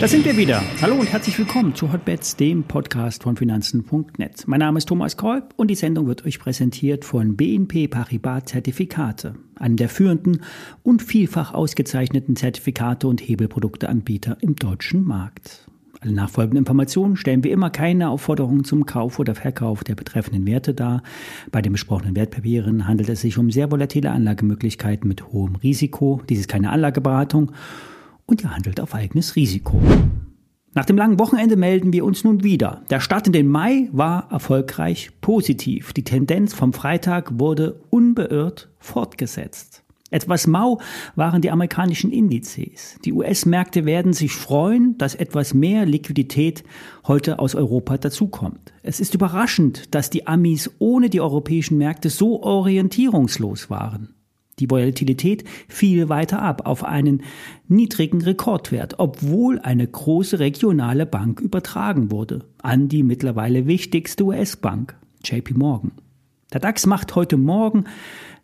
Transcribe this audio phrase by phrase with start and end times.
[0.00, 0.62] Da sind wir wieder.
[0.80, 4.44] Hallo und herzlich willkommen zu Hotbets, dem Podcast von Finanzen.net.
[4.46, 9.34] Mein Name ist Thomas Kolb und die Sendung wird euch präsentiert von BNP Paribas Zertifikate,
[9.56, 10.42] einem der führenden
[10.84, 15.67] und vielfach ausgezeichneten Zertifikate und Hebelprodukteanbieter im deutschen Markt.
[16.00, 20.74] Alle nachfolgenden Informationen stellen wie immer keine Aufforderungen zum Kauf oder Verkauf der betreffenden Werte
[20.74, 21.02] dar.
[21.50, 26.22] Bei den besprochenen Wertpapieren handelt es sich um sehr volatile Anlagemöglichkeiten mit hohem Risiko.
[26.28, 27.52] Dies ist keine Anlageberatung
[28.26, 29.82] und ihr handelt auf eigenes Risiko.
[30.74, 32.82] Nach dem langen Wochenende melden wir uns nun wieder.
[32.90, 35.92] Der Start in den Mai war erfolgreich positiv.
[35.92, 39.82] Die Tendenz vom Freitag wurde unbeirrt fortgesetzt.
[40.10, 40.80] Etwas mau
[41.16, 42.98] waren die amerikanischen Indizes.
[43.04, 46.64] Die US-Märkte werden sich freuen, dass etwas mehr Liquidität
[47.06, 48.72] heute aus Europa dazukommt.
[48.82, 54.14] Es ist überraschend, dass die Amis ohne die europäischen Märkte so orientierungslos waren.
[54.58, 57.22] Die Volatilität fiel weiter ab auf einen
[57.68, 65.54] niedrigen Rekordwert, obwohl eine große regionale Bank übertragen wurde an die mittlerweile wichtigste US-Bank, JP
[65.54, 65.92] Morgan.
[66.52, 67.84] Der DAX macht heute Morgen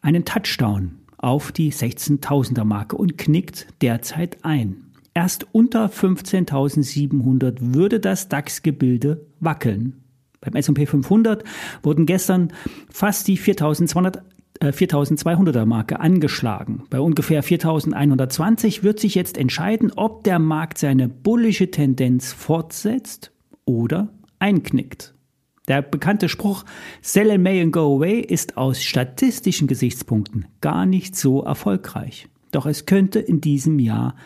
[0.00, 4.90] einen Touchdown auf die 16.000er Marke und knickt derzeit ein.
[5.14, 10.02] Erst unter 15.700 würde das DAX-Gebilde wackeln.
[10.40, 11.44] Beim S&P 500
[11.82, 12.52] wurden gestern
[12.90, 14.20] fast die 4.200
[14.62, 16.82] 4200er äh, Marke angeschlagen.
[16.90, 23.32] Bei ungefähr 4120 wird sich jetzt entscheiden, ob der Markt seine bullische Tendenz fortsetzt
[23.64, 25.14] oder einknickt.
[25.70, 26.64] Der bekannte Spruch
[27.00, 32.26] Sell in May and go away ist aus statistischen Gesichtspunkten gar nicht so erfolgreich.
[32.50, 34.16] Doch es könnte in diesem Jahr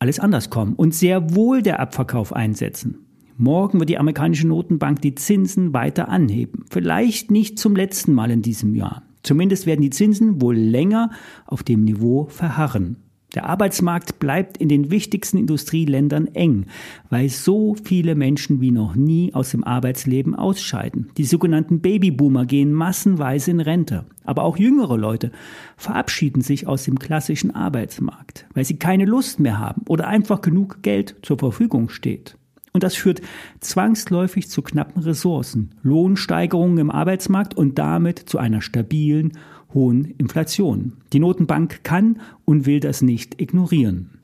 [0.00, 3.06] alles anders kommen und sehr wohl der Abverkauf einsetzen.
[3.36, 6.64] Morgen wird die amerikanische Notenbank die Zinsen weiter anheben.
[6.68, 9.04] Vielleicht nicht zum letzten Mal in diesem Jahr.
[9.22, 11.10] Zumindest werden die Zinsen wohl länger
[11.46, 12.96] auf dem Niveau verharren.
[13.34, 16.66] Der Arbeitsmarkt bleibt in den wichtigsten Industrieländern eng,
[17.10, 21.10] weil so viele Menschen wie noch nie aus dem Arbeitsleben ausscheiden.
[21.16, 24.06] Die sogenannten Babyboomer gehen massenweise in Rente.
[24.24, 25.32] Aber auch jüngere Leute
[25.76, 30.82] verabschieden sich aus dem klassischen Arbeitsmarkt, weil sie keine Lust mehr haben oder einfach genug
[30.82, 32.38] Geld zur Verfügung steht.
[32.72, 33.20] Und das führt
[33.60, 39.38] zwangsläufig zu knappen Ressourcen, Lohnsteigerungen im Arbeitsmarkt und damit zu einer stabilen,
[39.74, 40.94] hohen Inflation.
[41.12, 44.14] Die Notenbank kann und will das nicht ignorieren.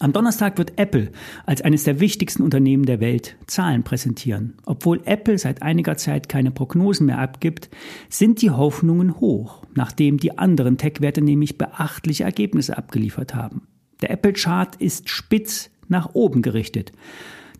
[0.00, 1.10] Am Donnerstag wird Apple
[1.44, 4.54] als eines der wichtigsten Unternehmen der Welt Zahlen präsentieren.
[4.64, 7.68] Obwohl Apple seit einiger Zeit keine Prognosen mehr abgibt,
[8.08, 13.66] sind die Hoffnungen hoch, nachdem die anderen Tech-Werte nämlich beachtliche Ergebnisse abgeliefert haben.
[14.00, 16.92] Der Apple-Chart ist spitz nach oben gerichtet.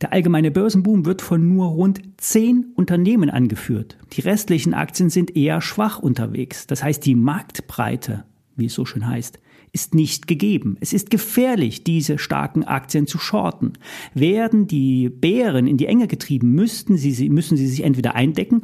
[0.00, 3.98] Der allgemeine Börsenboom wird von nur rund zehn Unternehmen angeführt.
[4.12, 6.66] Die restlichen Aktien sind eher schwach unterwegs.
[6.66, 8.24] Das heißt, die Marktbreite,
[8.56, 9.40] wie es so schön heißt,
[9.72, 10.76] ist nicht gegeben.
[10.80, 13.72] Es ist gefährlich, diese starken Aktien zu shorten.
[14.14, 18.62] Werden die Bären in die Enge getrieben, müssten sie, müssen sie sich entweder eindecken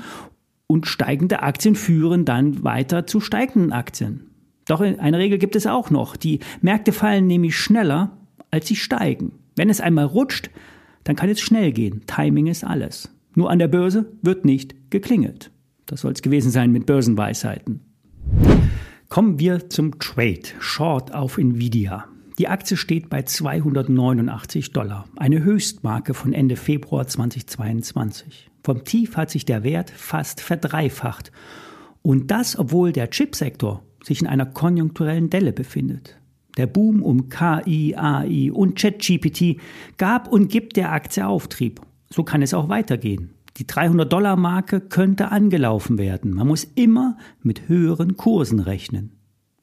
[0.66, 4.30] und steigende Aktien führen dann weiter zu steigenden Aktien.
[4.66, 6.16] Doch eine Regel gibt es auch noch.
[6.16, 8.16] Die Märkte fallen nämlich schneller,
[8.50, 9.32] als sie steigen.
[9.56, 10.50] Wenn es einmal rutscht,
[11.04, 12.02] dann kann es schnell gehen.
[12.06, 13.10] Timing ist alles.
[13.34, 15.50] Nur an der Börse wird nicht geklingelt.
[15.86, 17.80] Das soll es gewesen sein mit Börsenweisheiten.
[19.08, 20.42] Kommen wir zum Trade.
[20.58, 22.06] Short auf Nvidia.
[22.38, 28.50] Die Aktie steht bei 289 Dollar, eine Höchstmarke von Ende Februar 2022.
[28.64, 31.30] Vom Tief hat sich der Wert fast verdreifacht.
[32.02, 36.18] Und das, obwohl der Chipsektor sich in einer konjunkturellen Delle befindet.
[36.56, 39.60] Der Boom um KI, AI und ChatGPT
[39.98, 41.80] gab und gibt der Aktie Auftrieb.
[42.10, 43.34] So kann es auch weitergehen.
[43.56, 46.34] Die 300-Dollar-Marke könnte angelaufen werden.
[46.34, 49.12] Man muss immer mit höheren Kursen rechnen.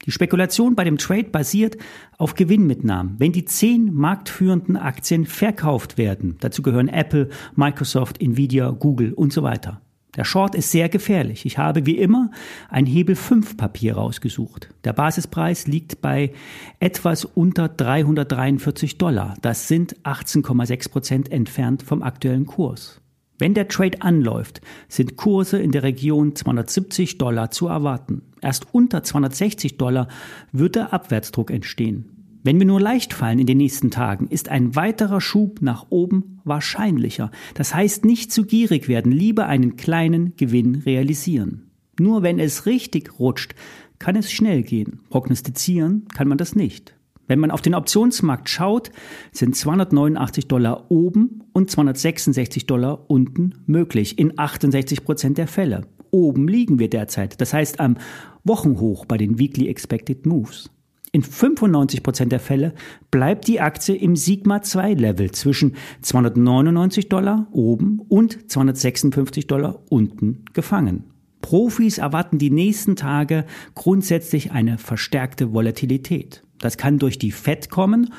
[0.04, 1.76] Die Spekulation bei dem Trade basiert
[2.18, 3.14] auf Gewinnmitnahmen.
[3.18, 9.42] Wenn die zehn marktführenden Aktien verkauft werden, dazu gehören Apple, Microsoft, Nvidia, Google und so
[9.42, 9.80] weiter,
[10.16, 11.46] der Short ist sehr gefährlich.
[11.46, 12.30] Ich habe wie immer
[12.68, 14.68] ein Hebel 5 Papier rausgesucht.
[14.84, 16.32] Der Basispreis liegt bei
[16.80, 19.36] etwas unter 343 Dollar.
[19.40, 23.00] Das sind 18,6 Prozent entfernt vom aktuellen Kurs.
[23.38, 28.22] Wenn der Trade anläuft, sind Kurse in der Region 270 Dollar zu erwarten.
[28.42, 30.08] Erst unter 260 Dollar
[30.52, 32.21] wird der Abwärtsdruck entstehen.
[32.44, 36.40] Wenn wir nur leicht fallen in den nächsten Tagen, ist ein weiterer Schub nach oben
[36.42, 37.30] wahrscheinlicher.
[37.54, 41.70] Das heißt, nicht zu gierig werden, lieber einen kleinen Gewinn realisieren.
[42.00, 43.54] Nur wenn es richtig rutscht,
[44.00, 45.00] kann es schnell gehen.
[45.08, 46.96] Prognostizieren kann man das nicht.
[47.28, 48.90] Wenn man auf den Optionsmarkt schaut,
[49.30, 55.86] sind 289 Dollar oben und 266 Dollar unten möglich, in 68 Prozent der Fälle.
[56.10, 57.96] Oben liegen wir derzeit, das heißt am
[58.42, 60.70] Wochenhoch bei den Weekly Expected Moves.
[61.14, 62.72] In 95% der Fälle
[63.10, 70.46] bleibt die Aktie im Sigma 2 Level zwischen 299 Dollar oben und 256 Dollar unten
[70.54, 71.04] gefangen.
[71.42, 73.44] Profis erwarten die nächsten Tage
[73.74, 76.44] grundsätzlich eine verstärkte Volatilität.
[76.60, 78.14] Das kann durch die FED kommen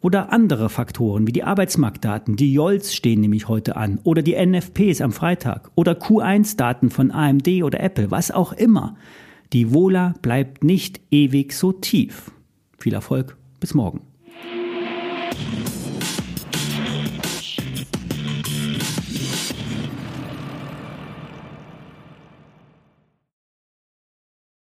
[0.00, 2.36] oder andere Faktoren wie die Arbeitsmarktdaten.
[2.36, 7.48] Die JOLs stehen nämlich heute an oder die NFPs am Freitag oder Q1-Daten von AMD
[7.64, 8.96] oder Apple, was auch immer.
[9.52, 12.30] Die Vola bleibt nicht ewig so tief.
[12.78, 14.02] Viel Erfolg, bis morgen.